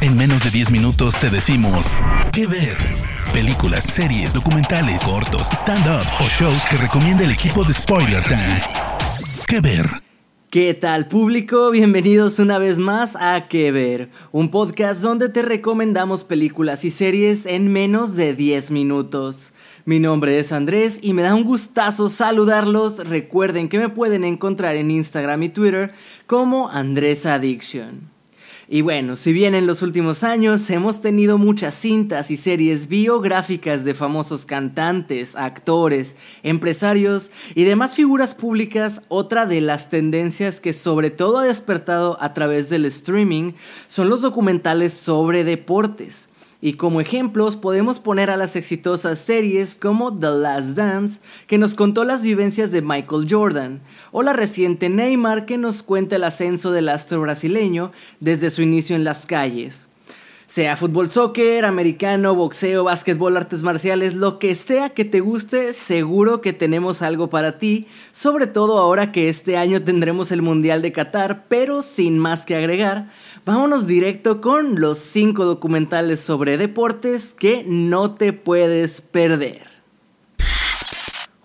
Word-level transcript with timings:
En 0.00 0.16
menos 0.16 0.44
de 0.44 0.50
10 0.50 0.70
minutos 0.70 1.14
te 1.18 1.30
decimos 1.30 1.86
qué 2.32 2.46
ver. 2.46 2.76
Películas, 3.32 3.84
series, 3.84 4.34
documentales, 4.34 5.02
cortos, 5.02 5.48
stand-ups 5.50 6.14
o 6.20 6.24
shows 6.38 6.64
que 6.66 6.76
recomienda 6.76 7.24
el 7.24 7.30
equipo 7.30 7.64
de 7.64 7.72
Spoiler 7.72 8.22
Time. 8.24 8.60
¿Qué 9.46 9.60
ver? 9.60 9.88
¿Qué 10.50 10.74
tal 10.74 11.08
público? 11.08 11.70
Bienvenidos 11.70 12.38
una 12.38 12.58
vez 12.58 12.78
más 12.78 13.16
a 13.16 13.48
Que 13.48 13.72
Ver, 13.72 14.10
un 14.30 14.50
podcast 14.50 15.02
donde 15.02 15.28
te 15.28 15.42
recomendamos 15.42 16.22
películas 16.22 16.84
y 16.84 16.90
series 16.90 17.44
en 17.44 17.72
menos 17.72 18.14
de 18.14 18.34
10 18.34 18.70
minutos. 18.70 19.52
Mi 19.84 19.98
nombre 19.98 20.38
es 20.38 20.52
Andrés 20.52 20.98
y 21.02 21.12
me 21.12 21.22
da 21.22 21.34
un 21.34 21.44
gustazo 21.44 22.08
saludarlos. 22.08 22.98
Recuerden 22.98 23.68
que 23.68 23.78
me 23.78 23.88
pueden 23.88 24.24
encontrar 24.24 24.76
en 24.76 24.90
Instagram 24.90 25.42
y 25.42 25.48
Twitter 25.48 25.92
como 26.26 26.68
Andrés 26.68 27.26
Addiction. 27.26 28.13
Y 28.66 28.80
bueno, 28.80 29.16
si 29.16 29.34
bien 29.34 29.54
en 29.54 29.66
los 29.66 29.82
últimos 29.82 30.24
años 30.24 30.70
hemos 30.70 31.02
tenido 31.02 31.36
muchas 31.36 31.74
cintas 31.74 32.30
y 32.30 32.38
series 32.38 32.88
biográficas 32.88 33.84
de 33.84 33.94
famosos 33.94 34.46
cantantes, 34.46 35.36
actores, 35.36 36.16
empresarios 36.42 37.30
y 37.54 37.64
demás 37.64 37.94
figuras 37.94 38.34
públicas, 38.34 39.02
otra 39.08 39.44
de 39.44 39.60
las 39.60 39.90
tendencias 39.90 40.60
que 40.60 40.72
sobre 40.72 41.10
todo 41.10 41.38
ha 41.38 41.44
despertado 41.44 42.16
a 42.22 42.32
través 42.32 42.70
del 42.70 42.86
streaming 42.86 43.52
son 43.86 44.08
los 44.08 44.22
documentales 44.22 44.94
sobre 44.94 45.44
deportes. 45.44 46.28
Y 46.64 46.78
como 46.78 47.02
ejemplos 47.02 47.56
podemos 47.56 47.98
poner 47.98 48.30
a 48.30 48.38
las 48.38 48.56
exitosas 48.56 49.18
series 49.18 49.76
como 49.76 50.18
The 50.18 50.30
Last 50.30 50.70
Dance, 50.70 51.20
que 51.46 51.58
nos 51.58 51.74
contó 51.74 52.04
las 52.04 52.22
vivencias 52.22 52.70
de 52.70 52.80
Michael 52.80 53.26
Jordan, 53.28 53.82
o 54.12 54.22
la 54.22 54.32
reciente 54.32 54.88
Neymar, 54.88 55.44
que 55.44 55.58
nos 55.58 55.82
cuenta 55.82 56.16
el 56.16 56.24
ascenso 56.24 56.72
del 56.72 56.88
astro 56.88 57.20
brasileño 57.20 57.92
desde 58.18 58.48
su 58.48 58.62
inicio 58.62 58.96
en 58.96 59.04
las 59.04 59.26
calles. 59.26 59.90
Sea 60.46 60.76
fútbol, 60.76 61.10
soccer, 61.10 61.64
americano, 61.64 62.34
boxeo, 62.34 62.84
básquetbol, 62.84 63.36
artes 63.36 63.62
marciales, 63.62 64.12
lo 64.12 64.38
que 64.38 64.54
sea 64.54 64.90
que 64.90 65.06
te 65.06 65.20
guste, 65.20 65.72
seguro 65.72 66.42
que 66.42 66.52
tenemos 66.52 67.00
algo 67.00 67.30
para 67.30 67.58
ti, 67.58 67.86
sobre 68.12 68.46
todo 68.46 68.78
ahora 68.78 69.10
que 69.10 69.30
este 69.30 69.56
año 69.56 69.82
tendremos 69.82 70.30
el 70.32 70.42
Mundial 70.42 70.82
de 70.82 70.92
Qatar, 70.92 71.46
pero 71.48 71.80
sin 71.80 72.18
más 72.18 72.44
que 72.44 72.56
agregar, 72.56 73.08
vámonos 73.46 73.86
directo 73.86 74.42
con 74.42 74.80
los 74.80 74.98
5 74.98 75.46
documentales 75.46 76.20
sobre 76.20 76.58
deportes 76.58 77.32
que 77.32 77.64
no 77.66 78.14
te 78.14 78.34
puedes 78.34 79.00
perder. 79.00 79.73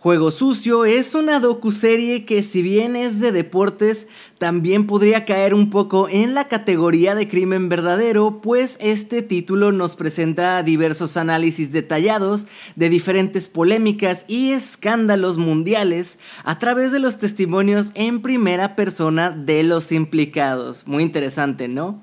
Juego 0.02 0.31
Sucio 0.31 0.86
es 0.86 1.14
una 1.14 1.42
docuserie 1.42 2.23
que 2.23 2.42
si 2.42 2.61
bien 2.61 2.95
es 2.95 3.19
de 3.19 3.33
deportes, 3.33 4.08
también 4.38 4.88
podría 4.88 5.25
caer 5.25 5.53
un 5.53 5.69
poco 5.69 6.08
en 6.08 6.33
la 6.33 6.47
categoría 6.47 7.16
de 7.16 7.28
crimen 7.28 7.67
verdadero, 7.67 8.39
pues 8.42 8.77
este 8.80 9.22
título 9.22 9.73
nos 9.73 9.97
presenta 9.97 10.64
diversos 10.64 11.17
análisis 11.17 11.73
detallados 11.73 12.47
de 12.77 12.89
diferentes 12.89 13.50
polémicas 13.50 14.23
y 14.30 14.52
escándalos 14.53 15.38
mundiales 15.38 16.17
a 16.45 16.59
través 16.59 16.94
de 16.94 17.00
los 17.00 17.17
testimonios 17.17 17.92
en 17.94 18.22
primera 18.22 18.77
persona 18.77 19.31
de 19.31 19.64
los 19.64 19.92
implicados. 19.92 20.88
Muy 20.88 21.03
interesante, 21.03 21.67
¿no? 21.67 22.02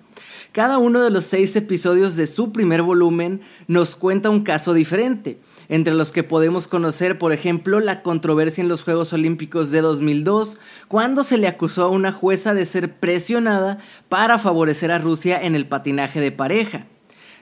Cada 0.52 0.76
uno 0.76 1.02
de 1.02 1.08
los 1.08 1.24
seis 1.24 1.56
episodios 1.56 2.14
de 2.16 2.26
su 2.26 2.52
primer 2.52 2.82
volumen 2.82 3.40
nos 3.68 3.96
cuenta 3.96 4.28
un 4.28 4.42
caso 4.42 4.74
diferente 4.74 5.38
entre 5.68 5.94
los 5.94 6.12
que 6.12 6.22
podemos 6.22 6.68
conocer, 6.68 7.18
por 7.18 7.32
ejemplo, 7.32 7.80
la 7.80 8.02
controversia 8.02 8.62
en 8.62 8.68
los 8.68 8.84
Juegos 8.84 9.12
Olímpicos 9.12 9.70
de 9.70 9.80
2002, 9.80 10.56
cuando 10.88 11.22
se 11.22 11.38
le 11.38 11.48
acusó 11.48 11.84
a 11.84 11.90
una 11.90 12.12
jueza 12.12 12.54
de 12.54 12.66
ser 12.66 12.94
presionada 12.94 13.78
para 14.08 14.38
favorecer 14.38 14.90
a 14.90 14.98
Rusia 14.98 15.40
en 15.42 15.54
el 15.54 15.66
patinaje 15.66 16.20
de 16.20 16.32
pareja. 16.32 16.86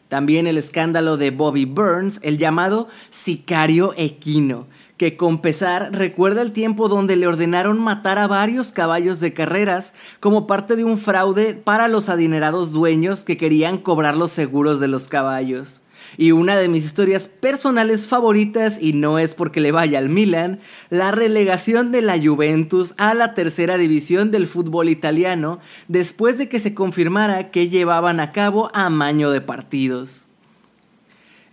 También 0.08 0.46
el 0.46 0.58
escándalo 0.58 1.16
de 1.16 1.30
Bobby 1.30 1.64
Burns, 1.64 2.20
el 2.22 2.38
llamado 2.38 2.88
sicario 3.10 3.94
equino, 3.96 4.66
que 4.96 5.16
con 5.16 5.38
pesar 5.38 5.90
recuerda 5.92 6.42
el 6.42 6.52
tiempo 6.52 6.88
donde 6.88 7.16
le 7.16 7.26
ordenaron 7.26 7.80
matar 7.80 8.18
a 8.18 8.26
varios 8.26 8.70
caballos 8.70 9.18
de 9.20 9.32
carreras 9.32 9.92
como 10.20 10.46
parte 10.46 10.76
de 10.76 10.84
un 10.84 10.98
fraude 10.98 11.54
para 11.54 11.88
los 11.88 12.08
adinerados 12.08 12.70
dueños 12.72 13.24
que 13.24 13.36
querían 13.36 13.78
cobrar 13.78 14.16
los 14.16 14.30
seguros 14.30 14.78
de 14.78 14.88
los 14.88 15.08
caballos. 15.08 15.80
Y 16.16 16.32
una 16.32 16.56
de 16.56 16.68
mis 16.68 16.84
historias 16.84 17.28
personales 17.28 18.06
favoritas, 18.06 18.78
y 18.80 18.92
no 18.92 19.18
es 19.18 19.34
porque 19.34 19.60
le 19.60 19.72
vaya 19.72 19.98
al 19.98 20.08
Milan, 20.08 20.60
la 20.90 21.10
relegación 21.10 21.92
de 21.92 22.02
la 22.02 22.18
Juventus 22.18 22.94
a 22.96 23.14
la 23.14 23.34
tercera 23.34 23.78
división 23.78 24.30
del 24.30 24.46
fútbol 24.46 24.88
italiano 24.88 25.58
después 25.88 26.38
de 26.38 26.48
que 26.48 26.58
se 26.58 26.74
confirmara 26.74 27.50
que 27.50 27.68
llevaban 27.68 28.20
a 28.20 28.32
cabo 28.32 28.70
amaño 28.74 29.30
de 29.30 29.40
partidos. 29.40 30.23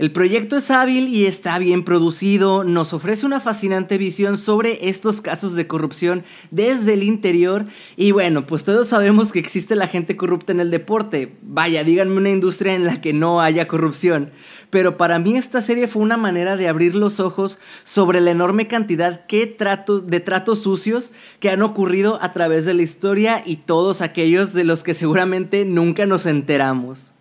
El 0.01 0.12
proyecto 0.12 0.57
es 0.57 0.72
hábil 0.72 1.09
y 1.09 1.28
está 1.28 1.59
bien 1.59 1.85
producido, 1.85 2.63
nos 2.63 2.91
ofrece 2.91 3.23
una 3.23 3.39
fascinante 3.39 4.00
visión 4.00 4.39
sobre 4.39 4.89
estos 4.89 5.22
casos 5.22 5.53
de 5.53 5.67
corrupción 5.67 6.23
desde 6.50 6.94
el 6.94 7.03
interior 7.03 7.67
y 7.95 8.09
bueno, 8.09 8.47
pues 8.47 8.63
todos 8.63 8.88
sabemos 8.88 9.31
que 9.31 9.38
existe 9.38 9.75
la 9.75 9.85
gente 9.85 10.17
corrupta 10.17 10.53
en 10.53 10.59
el 10.59 10.72
deporte. 10.72 11.38
Vaya, 11.44 11.84
díganme 11.84 12.17
una 12.17 12.31
industria 12.31 12.73
en 12.73 12.84
la 12.84 13.00
que 13.00 13.13
no 13.13 13.41
haya 13.41 13.67
corrupción. 13.67 14.31
Pero 14.72 14.97
para 14.97 15.19
mí 15.19 15.38
esta 15.38 15.62
serie 15.62 15.88
fue 15.88 16.01
una 16.01 16.18
manera 16.18 16.57
de 16.57 16.68
abrir 16.68 16.95
los 16.95 17.19
ojos 17.19 17.59
sobre 17.83 18.22
la 18.22 18.31
enorme 18.31 18.68
cantidad 18.68 19.28
de 19.28 20.19
tratos 20.25 20.63
sucios 20.63 21.13
que 21.39 21.51
han 21.51 21.62
ocurrido 21.62 22.18
a 22.23 22.33
través 22.33 22.66
de 22.66 22.73
la 22.73 22.81
historia 22.81 23.44
y 23.45 23.57
todos 23.57 24.01
aquellos 24.01 24.53
de 24.53 24.63
los 24.63 24.81
que 24.81 24.95
seguramente 24.95 25.63
nunca 25.63 26.07
nos 26.07 26.25
enteramos. 26.25 27.13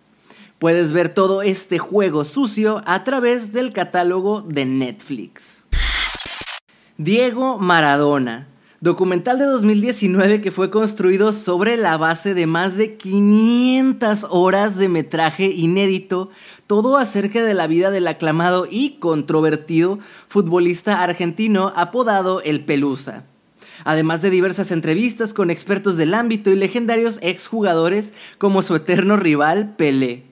Puedes 0.61 0.93
ver 0.93 1.09
todo 1.09 1.41
este 1.41 1.79
juego 1.79 2.23
sucio 2.23 2.83
a 2.85 3.03
través 3.03 3.51
del 3.51 3.73
catálogo 3.73 4.43
de 4.43 4.65
Netflix. 4.65 5.65
Diego 6.99 7.57
Maradona, 7.57 8.47
documental 8.79 9.39
de 9.39 9.45
2019 9.45 10.39
que 10.39 10.51
fue 10.51 10.69
construido 10.69 11.33
sobre 11.33 11.77
la 11.77 11.97
base 11.97 12.35
de 12.35 12.45
más 12.45 12.77
de 12.77 12.95
500 12.95 14.27
horas 14.29 14.77
de 14.77 14.87
metraje 14.87 15.45
inédito, 15.45 16.29
todo 16.67 16.97
acerca 16.97 17.43
de 17.43 17.55
la 17.55 17.65
vida 17.65 17.89
del 17.89 18.05
aclamado 18.05 18.67
y 18.69 18.99
controvertido 18.99 19.97
futbolista 20.27 21.01
argentino 21.01 21.73
apodado 21.75 22.39
El 22.43 22.63
Pelusa 22.65 23.23
además 23.83 24.21
de 24.21 24.29
diversas 24.29 24.69
entrevistas 24.71 25.33
con 25.33 25.49
expertos 25.49 25.97
del 25.97 26.13
ámbito 26.13 26.51
y 26.51 26.55
legendarios 26.55 27.17
exjugadores 27.23 28.13
como 28.37 28.61
su 28.61 28.75
eterno 28.75 29.17
rival 29.17 29.73
Pelé. 29.75 30.30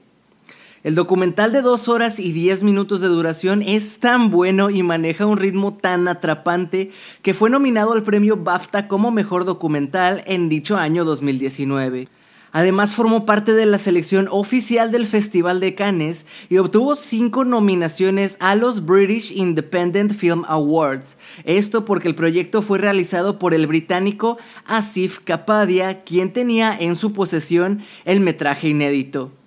El 0.81 0.95
documental 0.95 1.51
de 1.51 1.61
2 1.61 1.89
horas 1.89 2.19
y 2.21 2.31
10 2.31 2.63
minutos 2.63 3.01
de 3.01 3.09
duración 3.09 3.61
es 3.61 3.99
tan 3.99 4.31
bueno 4.31 4.69
y 4.69 4.81
maneja 4.81 5.25
un 5.25 5.37
ritmo 5.37 5.73
tan 5.73 6.07
atrapante 6.07 6.91
que 7.21 7.33
fue 7.33 7.49
nominado 7.49 7.91
al 7.91 8.03
premio 8.03 8.37
BAFTA 8.37 8.87
como 8.87 9.11
mejor 9.11 9.43
documental 9.43 10.23
en 10.25 10.47
dicho 10.47 10.77
año 10.77 11.03
2019. 11.03 12.07
Además 12.53 12.93
formó 12.93 13.25
parte 13.25 13.53
de 13.53 13.65
la 13.65 13.77
selección 13.77 14.29
oficial 14.31 14.89
del 14.91 15.05
Festival 15.05 15.59
de 15.59 15.75
Cannes 15.75 16.25
y 16.47 16.59
obtuvo 16.59 16.95
cinco 16.95 17.43
nominaciones 17.43 18.37
a 18.39 18.55
los 18.55 18.85
British 18.85 19.33
Independent 19.35 20.13
Film 20.13 20.45
Awards. 20.47 21.17
Esto 21.43 21.83
porque 21.83 22.07
el 22.07 22.15
proyecto 22.15 22.61
fue 22.61 22.79
realizado 22.79 23.37
por 23.37 23.53
el 23.53 23.67
británico 23.67 24.39
Asif 24.65 25.19
Kapadia, 25.19 26.03
quien 26.03 26.31
tenía 26.31 26.75
en 26.79 26.95
su 26.95 27.11
posesión 27.11 27.81
el 28.05 28.21
metraje 28.21 28.69
inédito. 28.69 29.38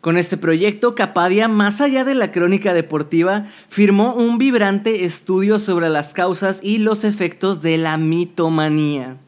Con 0.00 0.16
este 0.16 0.38
proyecto, 0.38 0.94
Capadia, 0.94 1.46
más 1.46 1.82
allá 1.82 2.04
de 2.04 2.14
la 2.14 2.32
crónica 2.32 2.72
deportiva, 2.72 3.44
firmó 3.68 4.14
un 4.14 4.38
vibrante 4.38 5.04
estudio 5.04 5.58
sobre 5.58 5.90
las 5.90 6.14
causas 6.14 6.60
y 6.62 6.78
los 6.78 7.04
efectos 7.04 7.60
de 7.60 7.76
la 7.76 7.98
mitomanía. 7.98 9.18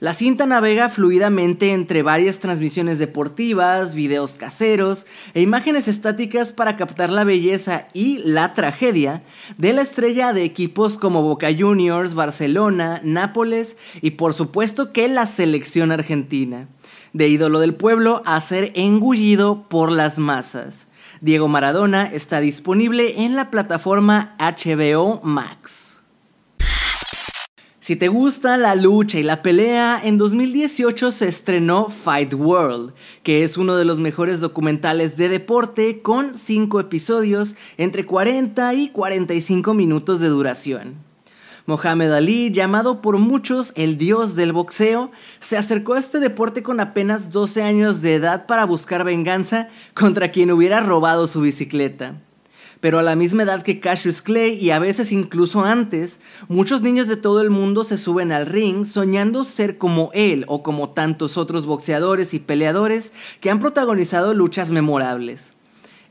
La 0.00 0.12
cinta 0.12 0.46
navega 0.46 0.88
fluidamente 0.88 1.70
entre 1.70 2.02
varias 2.02 2.40
transmisiones 2.40 2.98
deportivas, 2.98 3.94
videos 3.94 4.34
caseros 4.34 5.06
e 5.34 5.42
imágenes 5.42 5.86
estáticas 5.86 6.52
para 6.52 6.76
captar 6.76 7.10
la 7.10 7.22
belleza 7.22 7.86
y 7.92 8.18
la 8.24 8.54
tragedia 8.54 9.22
de 9.58 9.74
la 9.74 9.82
estrella 9.82 10.32
de 10.32 10.42
equipos 10.42 10.98
como 10.98 11.22
Boca 11.22 11.50
Juniors, 11.56 12.14
Barcelona, 12.14 13.00
Nápoles 13.04 13.76
y 14.00 14.12
por 14.12 14.34
supuesto 14.34 14.90
que 14.92 15.06
la 15.08 15.26
selección 15.26 15.92
argentina 15.92 16.66
de 17.12 17.28
ídolo 17.28 17.60
del 17.60 17.74
pueblo 17.74 18.22
a 18.24 18.40
ser 18.40 18.72
engullido 18.74 19.68
por 19.68 19.90
las 19.90 20.18
masas. 20.18 20.86
Diego 21.20 21.48
Maradona 21.48 22.10
está 22.12 22.40
disponible 22.40 23.24
en 23.24 23.36
la 23.36 23.50
plataforma 23.50 24.36
HBO 24.38 25.20
Max. 25.22 26.00
Si 27.80 27.96
te 27.96 28.08
gusta 28.08 28.56
la 28.56 28.74
lucha 28.74 29.18
y 29.18 29.22
la 29.22 29.42
pelea, 29.42 30.00
en 30.04 30.16
2018 30.16 31.12
se 31.12 31.28
estrenó 31.28 31.88
Fight 31.88 32.34
World, 32.34 32.92
que 33.22 33.42
es 33.42 33.56
uno 33.56 33.76
de 33.76 33.84
los 33.84 33.98
mejores 33.98 34.40
documentales 34.40 35.16
de 35.16 35.28
deporte 35.28 36.00
con 36.00 36.34
5 36.34 36.78
episodios 36.78 37.56
entre 37.78 38.06
40 38.06 38.74
y 38.74 38.90
45 38.90 39.74
minutos 39.74 40.20
de 40.20 40.28
duración. 40.28 41.09
Mohamed 41.70 42.10
Ali, 42.10 42.50
llamado 42.50 43.00
por 43.00 43.18
muchos 43.18 43.72
el 43.76 43.96
dios 43.96 44.34
del 44.34 44.52
boxeo, 44.52 45.12
se 45.38 45.56
acercó 45.56 45.94
a 45.94 46.00
este 46.00 46.18
deporte 46.18 46.64
con 46.64 46.80
apenas 46.80 47.30
12 47.30 47.62
años 47.62 48.02
de 48.02 48.16
edad 48.16 48.46
para 48.46 48.66
buscar 48.66 49.04
venganza 49.04 49.68
contra 49.94 50.32
quien 50.32 50.50
hubiera 50.50 50.80
robado 50.80 51.28
su 51.28 51.42
bicicleta. 51.42 52.16
Pero 52.80 52.98
a 52.98 53.02
la 53.02 53.14
misma 53.14 53.44
edad 53.44 53.62
que 53.62 53.78
Cassius 53.78 54.20
Clay 54.20 54.54
y 54.54 54.72
a 54.72 54.80
veces 54.80 55.12
incluso 55.12 55.64
antes, 55.64 56.18
muchos 56.48 56.82
niños 56.82 57.06
de 57.06 57.16
todo 57.16 57.40
el 57.40 57.50
mundo 57.50 57.84
se 57.84 57.98
suben 57.98 58.32
al 58.32 58.46
ring 58.46 58.84
soñando 58.84 59.44
ser 59.44 59.78
como 59.78 60.10
él 60.12 60.44
o 60.48 60.64
como 60.64 60.90
tantos 60.90 61.36
otros 61.36 61.66
boxeadores 61.66 62.34
y 62.34 62.40
peleadores 62.40 63.12
que 63.40 63.48
han 63.48 63.60
protagonizado 63.60 64.34
luchas 64.34 64.70
memorables. 64.70 65.54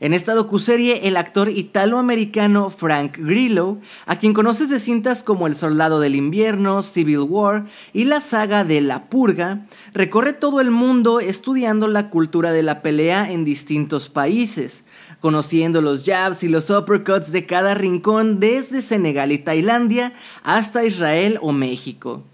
En 0.02 0.14
esta 0.14 0.32
docuserie, 0.32 1.06
el 1.08 1.18
actor 1.18 1.50
italoamericano 1.50 2.70
Frank 2.70 3.18
Grillo, 3.18 3.76
a 4.06 4.16
quien 4.16 4.32
conoces 4.32 4.70
de 4.70 4.78
cintas 4.78 5.22
como 5.22 5.46
El 5.46 5.54
Soldado 5.54 6.00
del 6.00 6.16
Invierno, 6.16 6.82
Civil 6.82 7.18
War 7.18 7.66
y 7.92 8.04
la 8.04 8.22
saga 8.22 8.64
de 8.64 8.80
La 8.80 9.10
Purga, 9.10 9.66
recorre 9.92 10.32
todo 10.32 10.62
el 10.62 10.70
mundo 10.70 11.20
estudiando 11.20 11.86
la 11.86 12.08
cultura 12.08 12.50
de 12.50 12.62
la 12.62 12.80
pelea 12.80 13.30
en 13.30 13.44
distintos 13.44 14.08
países, 14.08 14.84
conociendo 15.20 15.82
los 15.82 16.02
jabs 16.02 16.44
y 16.44 16.48
los 16.48 16.70
uppercuts 16.70 17.30
de 17.30 17.44
cada 17.44 17.74
rincón 17.74 18.40
desde 18.40 18.80
Senegal 18.80 19.32
y 19.32 19.38
Tailandia 19.38 20.14
hasta 20.42 20.82
Israel 20.82 21.38
o 21.42 21.52
México. 21.52 22.24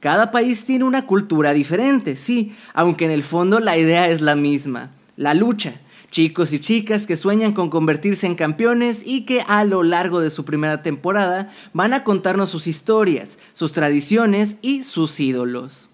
Cada 0.00 0.32
país 0.32 0.64
tiene 0.64 0.82
una 0.82 1.06
cultura 1.06 1.52
diferente, 1.52 2.16
sí, 2.16 2.52
aunque 2.74 3.04
en 3.04 3.12
el 3.12 3.22
fondo 3.22 3.60
la 3.60 3.78
idea 3.78 4.08
es 4.08 4.20
la 4.20 4.34
misma, 4.34 4.90
la 5.16 5.32
lucha 5.34 5.82
Chicos 6.16 6.54
y 6.54 6.60
chicas 6.60 7.06
que 7.06 7.18
sueñan 7.18 7.52
con 7.52 7.68
convertirse 7.68 8.26
en 8.26 8.36
campeones 8.36 9.02
y 9.04 9.26
que 9.26 9.42
a 9.46 9.66
lo 9.66 9.82
largo 9.82 10.18
de 10.22 10.30
su 10.30 10.46
primera 10.46 10.82
temporada 10.82 11.52
van 11.74 11.92
a 11.92 12.04
contarnos 12.04 12.48
sus 12.48 12.66
historias, 12.66 13.38
sus 13.52 13.74
tradiciones 13.74 14.56
y 14.62 14.82
sus 14.82 15.20
ídolos. 15.20 15.90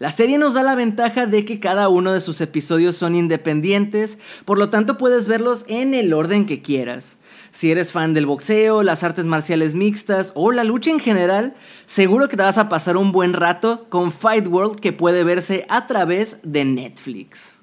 La 0.00 0.10
serie 0.10 0.38
nos 0.38 0.54
da 0.54 0.64
la 0.64 0.74
ventaja 0.74 1.26
de 1.26 1.44
que 1.44 1.60
cada 1.60 1.88
uno 1.88 2.12
de 2.12 2.20
sus 2.20 2.40
episodios 2.40 2.96
son 2.96 3.14
independientes, 3.14 4.18
por 4.44 4.58
lo 4.58 4.70
tanto 4.70 4.98
puedes 4.98 5.28
verlos 5.28 5.66
en 5.68 5.94
el 5.94 6.12
orden 6.14 6.44
que 6.44 6.60
quieras. 6.60 7.16
Si 7.52 7.70
eres 7.70 7.92
fan 7.92 8.14
del 8.14 8.26
boxeo, 8.26 8.82
las 8.82 9.04
artes 9.04 9.24
marciales 9.24 9.76
mixtas 9.76 10.32
o 10.34 10.50
la 10.50 10.64
lucha 10.64 10.90
en 10.90 10.98
general, 10.98 11.54
seguro 11.86 12.28
que 12.28 12.36
te 12.36 12.42
vas 12.42 12.58
a 12.58 12.68
pasar 12.68 12.96
un 12.96 13.12
buen 13.12 13.34
rato 13.34 13.86
con 13.88 14.10
Fight 14.10 14.48
World 14.48 14.80
que 14.80 14.92
puede 14.92 15.22
verse 15.22 15.64
a 15.68 15.86
través 15.86 16.38
de 16.42 16.64
Netflix. 16.64 17.61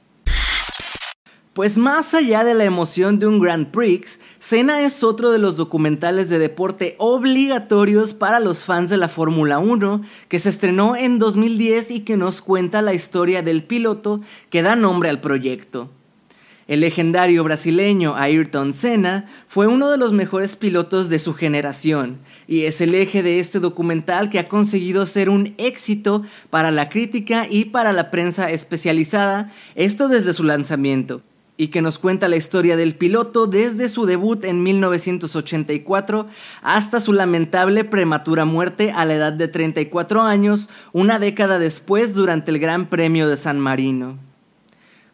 Pues 1.54 1.80
más 1.80 2.14
allá 2.14 2.44
de 2.44 2.54
la 2.54 2.64
emoción 2.64 3.18
de 3.18 3.26
un 3.26 3.40
Grand 3.40 3.72
Prix, 3.72 4.20
Cena 4.38 4.84
es 4.84 5.04
otro 5.04 5.32
de 5.32 5.40
los 5.40 5.58
documentales 5.58 6.30
de 6.30 6.38
deporte 6.38 6.96
obligatorios 7.00 8.14
para 8.14 8.40
los 8.40 8.64
fans 8.64 8.92
de 8.92 8.98
la 8.98 9.10
Fórmula 9.10 9.58
1, 9.58 10.04
que 10.28 10.38
se 10.38 10.50
estrenó 10.50 10.96
en 10.96 11.18
2010 11.18 11.90
y 11.90 12.00
que 12.02 12.18
nos 12.18 12.42
cuenta 12.42 12.84
la 12.84 12.94
historia 12.94 13.42
del 13.42 13.64
piloto 13.64 14.22
que 14.52 14.62
da 14.62 14.76
nombre 14.76 15.10
al 15.10 15.22
proyecto. 15.22 15.90
El 16.68 16.82
legendario 16.82 17.44
brasileño 17.44 18.16
Ayrton 18.16 18.72
Senna 18.72 19.26
fue 19.48 19.66
uno 19.66 19.90
de 19.90 19.98
los 19.98 20.14
mejores 20.14 20.56
pilotos 20.56 21.10
de 21.10 21.18
su 21.18 21.34
generación 21.34 22.20
y 22.48 22.66
es 22.66 22.80
el 22.80 22.94
eje 22.94 23.24
de 23.24 23.40
este 23.40 23.60
documental 23.60 24.30
que 24.30 24.38
ha 24.38 24.48
conseguido 24.48 25.08
ser 25.08 25.32
un 25.32 25.56
éxito 25.58 26.24
para 26.52 26.70
la 26.70 26.90
crítica 26.90 27.48
y 27.50 27.66
para 27.66 27.92
la 27.92 28.12
prensa 28.12 28.52
especializada, 28.52 29.52
esto 29.74 30.10
desde 30.10 30.34
su 30.34 30.44
lanzamiento 30.44 31.24
y 31.60 31.68
que 31.68 31.82
nos 31.82 32.00
cuenta 32.00 32.30
la 32.30 32.38
historia 32.38 32.78
del 32.78 32.96
piloto 32.96 33.46
desde 33.46 33.90
su 33.90 34.06
debut 34.06 34.46
en 34.46 34.64
1984 34.64 36.26
hasta 36.62 37.02
su 37.02 37.12
lamentable 37.12 37.84
prematura 37.84 38.46
muerte 38.46 38.94
a 38.94 39.04
la 39.04 39.16
edad 39.16 39.34
de 39.34 39.50
34 39.50 40.22
años, 40.22 40.70
una 40.94 41.20
década 41.20 41.60
después 41.60 42.14
durante 42.14 42.52
el 42.52 42.60
Gran 42.60 42.88
Premio 42.88 43.28
de 43.28 43.36
San 43.36 43.60
Marino. 43.60 44.18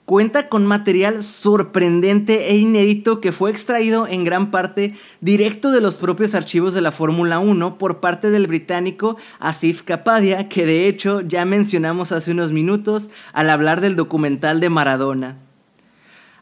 Cuenta 0.05 0.47
con 0.47 0.67
material 0.67 1.23
sorprendente 1.23 2.51
e 2.51 2.57
inédito 2.57 3.21
que 3.21 3.31
fue 3.31 3.49
extraído 3.49 4.07
en 4.07 4.23
gran 4.23 4.51
parte 4.51 4.93
directo 5.21 5.71
de 5.71 5.81
los 5.81 5.97
propios 5.97 6.35
archivos 6.35 6.75
de 6.75 6.81
la 6.81 6.91
Fórmula 6.91 7.39
1 7.39 7.79
por 7.79 8.01
parte 8.01 8.29
del 8.29 8.45
británico 8.45 9.17
Asif 9.39 9.81
Kapadia, 9.81 10.47
que 10.47 10.67
de 10.67 10.87
hecho 10.87 11.21
ya 11.21 11.43
mencionamos 11.43 12.11
hace 12.11 12.29
unos 12.29 12.51
minutos 12.51 13.09
al 13.33 13.49
hablar 13.49 13.81
del 13.81 13.95
documental 13.95 14.59
de 14.59 14.69
Maradona. 14.69 15.44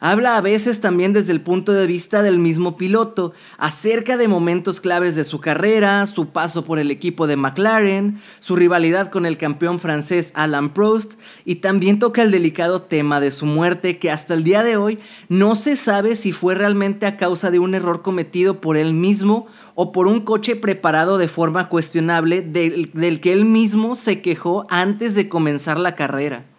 Habla 0.05 0.35
a 0.35 0.41
veces 0.41 0.81
también 0.81 1.13
desde 1.13 1.31
el 1.31 1.39
punto 1.39 1.71
de 1.71 1.87
vista 1.87 2.21
del 2.21 2.37
mismo 2.37 2.75
piloto, 2.75 3.31
acerca 3.57 4.17
de 4.17 4.27
momentos 4.27 4.81
claves 4.81 5.15
de 5.15 5.23
su 5.23 5.39
carrera, 5.39 6.05
su 6.07 6.27
paso 6.27 6.65
por 6.65 6.77
el 6.77 6.91
equipo 6.91 7.25
de 7.25 7.37
McLaren, 7.37 8.19
su 8.41 8.57
rivalidad 8.57 9.09
con 9.09 9.25
el 9.25 9.37
campeón 9.37 9.79
francés 9.79 10.33
Alain 10.35 10.71
Prost 10.71 11.13
y 11.45 11.55
también 11.55 11.99
toca 11.99 12.21
el 12.21 12.31
delicado 12.31 12.81
tema 12.81 13.21
de 13.21 13.31
su 13.31 13.45
muerte 13.45 13.97
que 13.97 14.11
hasta 14.11 14.33
el 14.33 14.43
día 14.43 14.61
de 14.61 14.75
hoy 14.75 14.99
no 15.29 15.55
se 15.55 15.77
sabe 15.77 16.17
si 16.17 16.33
fue 16.33 16.53
realmente 16.53 17.05
a 17.05 17.15
causa 17.15 17.49
de 17.49 17.59
un 17.59 17.73
error 17.73 18.01
cometido 18.01 18.59
por 18.59 18.75
él 18.75 18.93
mismo 18.93 19.47
o 19.73 19.93
por 19.93 20.07
un 20.07 20.19
coche 20.19 20.57
preparado 20.57 21.17
de 21.17 21.29
forma 21.29 21.69
cuestionable 21.69 22.41
del, 22.41 22.91
del 22.93 23.21
que 23.21 23.31
él 23.31 23.45
mismo 23.45 23.95
se 23.95 24.21
quejó 24.21 24.65
antes 24.69 25.15
de 25.15 25.29
comenzar 25.29 25.79
la 25.79 25.95
carrera. 25.95 26.52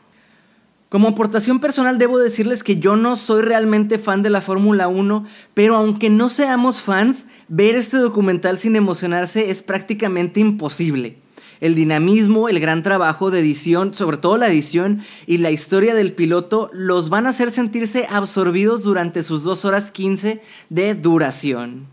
Como 0.95 1.09
aportación 1.09 1.59
personal 1.59 1.99
debo 1.99 2.21
decirles 2.21 2.63
que 2.63 2.77
yo 2.77 2.95
no 2.95 3.17
soy 3.17 3.43
realmente 3.43 3.99
fan 3.99 4.23
de 4.23 4.31
la 4.31 4.41
Fórmula 4.41 4.87
1, 4.87 5.27
pero 5.53 5.75
aunque 5.75 6.09
no 6.09 6.31
seamos 6.31 6.81
fans, 6.81 7.27
ver 7.49 7.75
este 7.75 7.97
documental 7.97 8.61
sin 8.61 8.77
emocionarse 8.77 9.51
es 9.51 9.61
prácticamente 9.61 10.39
imposible. 10.39 11.19
El 11.61 11.75
dinamismo, 11.75 12.49
el 12.49 12.61
gran 12.61 12.85
trabajo 12.85 13.33
de 13.33 13.41
edición, 13.41 13.93
sobre 13.95 14.19
todo 14.19 14.39
la 14.39 14.47
edición 14.47 15.01
y 15.27 15.39
la 15.39 15.51
historia 15.51 15.97
del 15.97 16.13
piloto 16.13 16.71
los 16.73 17.09
van 17.09 17.27
a 17.27 17.31
hacer 17.31 17.51
sentirse 17.51 18.07
absorbidos 18.09 18.85
durante 18.85 19.25
sus 19.25 19.43
2 19.43 19.65
horas 19.65 19.91
15 19.91 20.43
de 20.69 20.95
duración. 20.95 21.89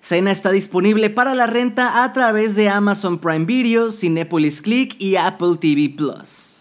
Cena 0.00 0.32
está 0.32 0.50
disponible 0.52 1.10
para 1.10 1.34
la 1.34 1.46
renta 1.46 2.02
a 2.02 2.14
través 2.14 2.56
de 2.56 2.70
Amazon 2.70 3.18
Prime 3.18 3.44
Video, 3.44 3.90
Cinepolis 3.90 4.62
Click 4.62 4.96
y 4.98 5.16
Apple 5.16 5.58
TV 5.60 5.90
Plus. 5.94 6.59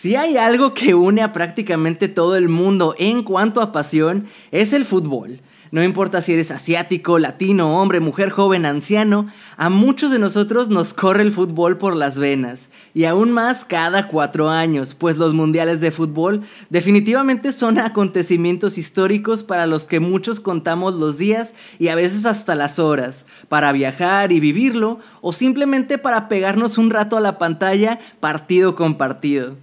Si 0.00 0.16
hay 0.16 0.38
algo 0.38 0.72
que 0.72 0.94
une 0.94 1.20
a 1.20 1.34
prácticamente 1.34 2.08
todo 2.08 2.34
el 2.34 2.48
mundo 2.48 2.94
en 2.98 3.22
cuanto 3.22 3.60
a 3.60 3.70
pasión, 3.70 4.24
es 4.50 4.72
el 4.72 4.86
fútbol. 4.86 5.42
No 5.72 5.84
importa 5.84 6.22
si 6.22 6.32
eres 6.32 6.50
asiático, 6.50 7.18
latino, 7.18 7.78
hombre, 7.78 8.00
mujer, 8.00 8.30
joven, 8.30 8.64
anciano, 8.64 9.26
a 9.58 9.68
muchos 9.68 10.10
de 10.10 10.18
nosotros 10.18 10.70
nos 10.70 10.94
corre 10.94 11.22
el 11.22 11.32
fútbol 11.32 11.76
por 11.76 11.96
las 11.96 12.18
venas. 12.18 12.70
Y 12.94 13.04
aún 13.04 13.30
más 13.30 13.66
cada 13.66 14.08
cuatro 14.08 14.48
años, 14.48 14.94
pues 14.94 15.18
los 15.18 15.34
mundiales 15.34 15.82
de 15.82 15.90
fútbol 15.90 16.44
definitivamente 16.70 17.52
son 17.52 17.76
acontecimientos 17.76 18.78
históricos 18.78 19.42
para 19.42 19.66
los 19.66 19.86
que 19.86 20.00
muchos 20.00 20.40
contamos 20.40 20.94
los 20.94 21.18
días 21.18 21.52
y 21.78 21.88
a 21.88 21.94
veces 21.94 22.24
hasta 22.24 22.54
las 22.54 22.78
horas, 22.78 23.26
para 23.50 23.70
viajar 23.72 24.32
y 24.32 24.40
vivirlo, 24.40 24.98
o 25.20 25.34
simplemente 25.34 25.98
para 25.98 26.26
pegarnos 26.26 26.78
un 26.78 26.88
rato 26.88 27.18
a 27.18 27.20
la 27.20 27.36
pantalla 27.36 28.00
partido 28.18 28.76
con 28.76 28.94
partido. 28.94 29.56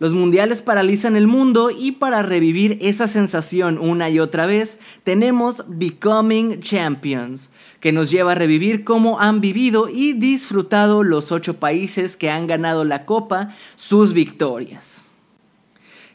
Los 0.00 0.14
mundiales 0.14 0.62
paralizan 0.62 1.16
el 1.16 1.26
mundo 1.26 1.70
y 1.70 1.92
para 1.92 2.22
revivir 2.22 2.78
esa 2.80 3.08
sensación 3.08 3.78
una 3.78 4.08
y 4.10 4.20
otra 4.20 4.46
vez 4.46 4.78
tenemos 5.02 5.64
Becoming 5.66 6.60
Champions, 6.60 7.50
que 7.80 7.90
nos 7.90 8.10
lleva 8.10 8.32
a 8.32 8.36
revivir 8.36 8.84
cómo 8.84 9.18
han 9.18 9.40
vivido 9.40 9.88
y 9.88 10.12
disfrutado 10.12 11.02
los 11.02 11.32
ocho 11.32 11.54
países 11.54 12.16
que 12.16 12.30
han 12.30 12.46
ganado 12.46 12.84
la 12.84 13.04
Copa 13.06 13.56
sus 13.74 14.12
victorias. 14.12 15.08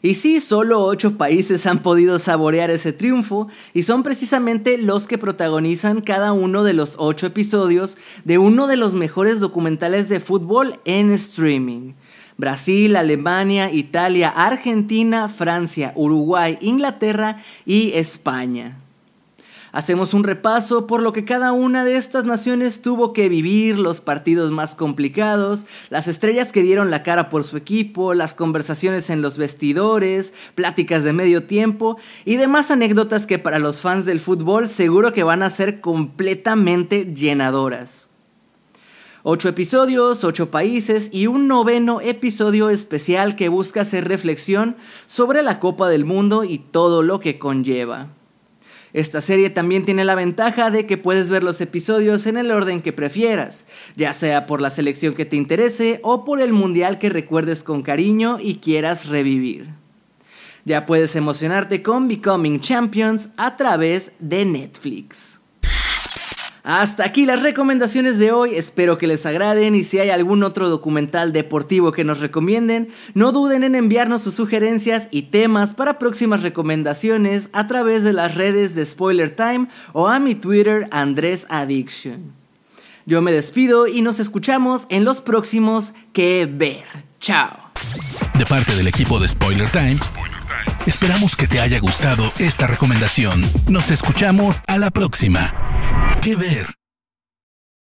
Y 0.04 0.16
sí, 0.16 0.40
solo 0.40 0.84
ocho 0.84 1.16
países 1.16 1.64
han 1.64 1.78
podido 1.78 2.18
saborear 2.18 2.70
ese 2.70 2.92
triunfo 2.92 3.48
y 3.72 3.84
son 3.84 4.02
precisamente 4.02 4.76
los 4.76 5.06
que 5.06 5.16
protagonizan 5.16 6.02
cada 6.02 6.34
uno 6.34 6.62
de 6.62 6.74
los 6.74 6.96
ocho 6.98 7.26
episodios 7.26 7.96
de 8.22 8.36
uno 8.36 8.66
de 8.66 8.76
los 8.76 8.92
mejores 8.92 9.40
documentales 9.40 10.10
de 10.10 10.20
fútbol 10.20 10.78
en 10.84 11.10
streaming. 11.10 11.94
Brasil, 12.36 12.96
Alemania, 12.96 13.70
Italia, 13.70 14.28
Argentina, 14.28 15.28
Francia, 15.28 15.92
Uruguay, 15.94 16.58
Inglaterra 16.60 17.38
y 17.64 17.92
España. 17.92 18.78
Hacemos 19.74 20.14
un 20.14 20.22
repaso 20.22 20.86
por 20.86 21.02
lo 21.02 21.12
que 21.12 21.24
cada 21.24 21.50
una 21.50 21.84
de 21.84 21.96
estas 21.96 22.26
naciones 22.26 22.80
tuvo 22.80 23.12
que 23.12 23.28
vivir, 23.28 23.76
los 23.76 24.00
partidos 24.00 24.52
más 24.52 24.76
complicados, 24.76 25.66
las 25.90 26.06
estrellas 26.06 26.52
que 26.52 26.62
dieron 26.62 26.92
la 26.92 27.02
cara 27.02 27.28
por 27.28 27.42
su 27.42 27.56
equipo, 27.56 28.14
las 28.14 28.36
conversaciones 28.36 29.10
en 29.10 29.20
los 29.20 29.36
vestidores, 29.36 30.32
pláticas 30.54 31.02
de 31.02 31.12
medio 31.12 31.42
tiempo 31.42 31.98
y 32.24 32.36
demás 32.36 32.70
anécdotas 32.70 33.26
que 33.26 33.40
para 33.40 33.58
los 33.58 33.80
fans 33.80 34.06
del 34.06 34.20
fútbol 34.20 34.68
seguro 34.68 35.12
que 35.12 35.24
van 35.24 35.42
a 35.42 35.50
ser 35.50 35.80
completamente 35.80 37.12
llenadoras. 37.12 38.08
Ocho 39.26 39.48
episodios, 39.48 40.22
ocho 40.22 40.50
países 40.50 41.08
y 41.10 41.28
un 41.28 41.48
noveno 41.48 42.02
episodio 42.02 42.68
especial 42.68 43.36
que 43.36 43.48
busca 43.48 43.80
hacer 43.80 44.06
reflexión 44.06 44.76
sobre 45.06 45.42
la 45.42 45.60
Copa 45.60 45.88
del 45.88 46.04
Mundo 46.04 46.44
y 46.44 46.58
todo 46.58 47.02
lo 47.02 47.20
que 47.20 47.38
conlleva. 47.38 48.08
Esta 48.92 49.22
serie 49.22 49.48
también 49.48 49.86
tiene 49.86 50.04
la 50.04 50.14
ventaja 50.14 50.70
de 50.70 50.84
que 50.84 50.98
puedes 50.98 51.30
ver 51.30 51.42
los 51.42 51.62
episodios 51.62 52.26
en 52.26 52.36
el 52.36 52.50
orden 52.50 52.82
que 52.82 52.92
prefieras, 52.92 53.64
ya 53.96 54.12
sea 54.12 54.44
por 54.44 54.60
la 54.60 54.68
selección 54.68 55.14
que 55.14 55.24
te 55.24 55.36
interese 55.36 56.00
o 56.02 56.26
por 56.26 56.42
el 56.42 56.52
mundial 56.52 56.98
que 56.98 57.08
recuerdes 57.08 57.64
con 57.64 57.80
cariño 57.80 58.36
y 58.38 58.56
quieras 58.56 59.06
revivir. 59.06 59.70
Ya 60.66 60.84
puedes 60.84 61.16
emocionarte 61.16 61.82
con 61.82 62.08
Becoming 62.08 62.60
Champions 62.60 63.30
a 63.38 63.56
través 63.56 64.12
de 64.18 64.44
Netflix. 64.44 65.40
Hasta 66.64 67.04
aquí 67.04 67.26
las 67.26 67.42
recomendaciones 67.42 68.18
de 68.18 68.32
hoy, 68.32 68.54
espero 68.54 68.96
que 68.96 69.06
les 69.06 69.26
agraden 69.26 69.74
y 69.74 69.84
si 69.84 69.98
hay 69.98 70.08
algún 70.08 70.42
otro 70.42 70.70
documental 70.70 71.30
deportivo 71.34 71.92
que 71.92 72.04
nos 72.04 72.20
recomienden, 72.20 72.88
no 73.12 73.32
duden 73.32 73.64
en 73.64 73.74
enviarnos 73.74 74.22
sus 74.22 74.32
sugerencias 74.32 75.08
y 75.10 75.24
temas 75.24 75.74
para 75.74 75.98
próximas 75.98 76.42
recomendaciones 76.42 77.50
a 77.52 77.66
través 77.66 78.02
de 78.02 78.14
las 78.14 78.34
redes 78.34 78.74
de 78.74 78.86
Spoiler 78.86 79.36
Time 79.36 79.68
o 79.92 80.08
a 80.08 80.18
mi 80.18 80.34
Twitter 80.34 80.88
Andrés 80.90 81.46
Addiction. 81.50 82.32
Yo 83.04 83.20
me 83.20 83.32
despido 83.32 83.86
y 83.86 84.00
nos 84.00 84.18
escuchamos 84.18 84.86
en 84.88 85.04
los 85.04 85.20
próximos 85.20 85.92
Que 86.14 86.48
Ver. 86.50 86.84
Chao. 87.20 87.58
De 88.38 88.46
parte 88.46 88.74
del 88.74 88.88
equipo 88.88 89.20
de 89.20 89.28
Spoiler 89.28 89.68
Time, 89.68 89.98
esperamos 90.86 91.36
que 91.36 91.46
te 91.46 91.60
haya 91.60 91.78
gustado 91.78 92.24
esta 92.38 92.66
recomendación. 92.66 93.44
Nos 93.68 93.90
escuchamos 93.90 94.62
a 94.66 94.78
la 94.78 94.90
próxima. 94.90 95.73
¿Qué 96.22 96.36
ver? 96.36 96.66